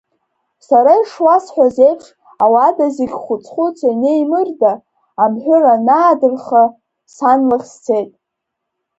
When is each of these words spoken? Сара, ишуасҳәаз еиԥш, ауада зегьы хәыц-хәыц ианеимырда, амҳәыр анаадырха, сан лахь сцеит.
Сара, 0.67 0.93
ишуасҳәаз 1.01 1.75
еиԥш, 1.87 2.07
ауада 2.43 2.85
зегьы 2.95 3.17
хәыц-хәыц 3.23 3.77
ианеимырда, 3.87 4.71
амҳәыр 5.23 5.63
анаадырха, 5.75 6.63
сан 7.15 7.39
лахь 7.49 7.67
сцеит. 7.71 8.11